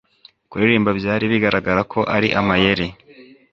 [0.49, 2.87] kuririmba byari bigaragara ko ari amayeri